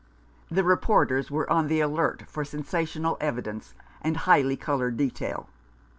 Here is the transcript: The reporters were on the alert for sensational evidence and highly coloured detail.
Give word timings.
The 0.49 0.63
reporters 0.63 1.29
were 1.29 1.47
on 1.47 1.67
the 1.67 1.79
alert 1.79 2.23
for 2.27 2.43
sensational 2.43 3.17
evidence 3.21 3.75
and 4.01 4.17
highly 4.17 4.57
coloured 4.57 4.97
detail. 4.97 5.47